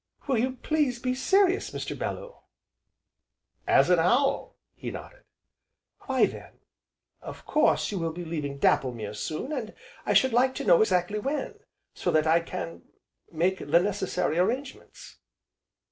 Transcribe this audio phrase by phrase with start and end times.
[0.25, 1.95] "Will you please be serious, Mr.
[1.95, 2.35] Bellew!"
[3.67, 5.21] "As an owl!" he nodded.
[6.07, 6.53] "Why then
[7.21, 11.19] of course you will be leaving Dapplemere soon, and I should like to know exactly
[11.19, 11.59] when,
[11.93, 12.81] so that I can
[13.31, 15.17] make the necessary arrangements."